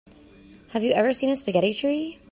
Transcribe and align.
Have 0.69 0.81
you 0.81 0.93
ever 0.93 1.13
seen 1.13 1.29
a 1.29 1.35
spaghetti 1.35 1.75
tree? 1.75 2.17